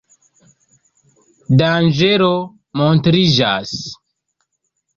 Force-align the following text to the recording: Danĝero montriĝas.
Danĝero 1.59 2.31
montriĝas. 2.83 3.77